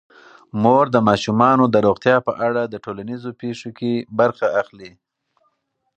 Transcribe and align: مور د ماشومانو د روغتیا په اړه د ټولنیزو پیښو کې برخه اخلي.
مور 0.61 0.85
د 0.91 0.97
ماشومانو 1.07 1.63
د 1.69 1.75
روغتیا 1.87 2.17
په 2.27 2.33
اړه 2.47 2.61
د 2.67 2.75
ټولنیزو 2.85 3.29
پیښو 3.41 3.69
کې 3.77 3.91
برخه 4.19 4.47
اخلي. 4.61 4.91